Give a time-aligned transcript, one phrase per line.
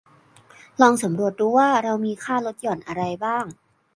[0.81, 3.45] ลองสำรวจดูว่าเรามีค่าลดหย่อนอะไรบ้าง